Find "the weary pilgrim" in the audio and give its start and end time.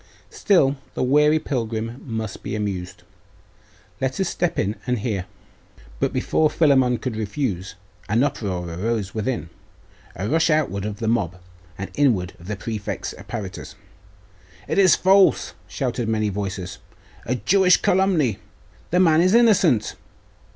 0.95-2.01